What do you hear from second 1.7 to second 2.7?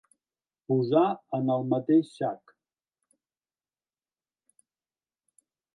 mateix sac.